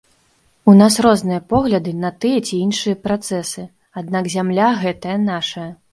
У 0.71 0.73
нас 0.79 0.95
розныя 1.05 1.41
погляды 1.51 1.93
на 2.05 2.11
тыя 2.25 2.39
ці 2.47 2.55
іншыя 2.65 2.99
працэсы, 3.05 3.67
аднак 4.03 4.31
зямля 4.37 4.67
гэтая 4.85 5.17
наша. 5.29 5.69